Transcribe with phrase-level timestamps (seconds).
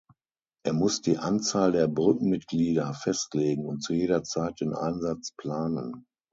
[0.65, 6.07] Er muss die Anzahl der Brückenmitglieder festlegen und zu jeder Zeit den Einsatz planen.